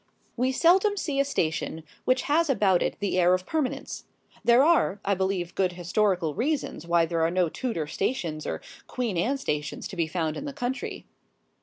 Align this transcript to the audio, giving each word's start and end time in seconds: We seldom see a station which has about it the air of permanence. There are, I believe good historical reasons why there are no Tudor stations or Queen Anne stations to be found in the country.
We 0.35 0.51
seldom 0.51 0.97
see 0.97 1.19
a 1.19 1.23
station 1.23 1.83
which 2.05 2.23
has 2.23 2.49
about 2.49 2.81
it 2.81 2.95
the 2.99 3.19
air 3.19 3.35
of 3.35 3.45
permanence. 3.45 4.05
There 4.43 4.63
are, 4.63 4.99
I 5.05 5.13
believe 5.13 5.53
good 5.53 5.73
historical 5.73 6.33
reasons 6.33 6.87
why 6.87 7.05
there 7.05 7.21
are 7.21 7.29
no 7.29 7.49
Tudor 7.49 7.85
stations 7.85 8.47
or 8.47 8.63
Queen 8.87 9.15
Anne 9.15 9.37
stations 9.37 9.87
to 9.89 9.95
be 9.95 10.07
found 10.07 10.37
in 10.37 10.45
the 10.45 10.53
country. 10.53 11.05